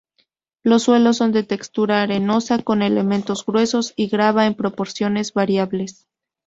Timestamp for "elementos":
2.81-3.45